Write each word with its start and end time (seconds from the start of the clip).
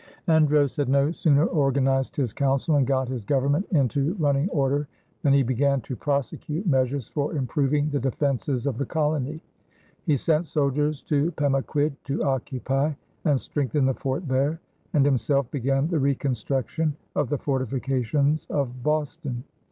Andros 0.27 0.77
had 0.77 0.89
no 0.89 1.11
sooner 1.11 1.45
organized 1.45 2.15
his 2.15 2.33
council 2.33 2.75
and 2.75 2.87
got 2.87 3.07
his 3.07 3.23
government 3.23 3.67
into 3.69 4.15
running 4.15 4.49
order 4.49 4.87
than 5.21 5.31
he 5.31 5.43
began 5.43 5.79
to 5.81 5.95
prosecute 5.95 6.65
measures 6.65 7.07
for 7.09 7.35
improving 7.37 7.87
the 7.91 7.99
defenses 7.99 8.65
of 8.65 8.79
the 8.79 8.85
colony. 8.87 9.41
He 10.07 10.17
sent 10.17 10.47
soldiers 10.47 11.03
to 11.03 11.29
Pemaquid 11.33 11.95
to 12.05 12.23
occupy 12.23 12.93
and 13.25 13.39
strengthen 13.39 13.85
the 13.85 13.93
fort 13.93 14.27
there, 14.27 14.59
and 14.91 15.05
himself 15.05 15.51
began 15.51 15.87
the 15.87 15.99
reconstruction 15.99 16.95
of 17.15 17.29
the 17.29 17.37
fortifications 17.37 18.47
of 18.49 18.81
Boston. 18.81 19.43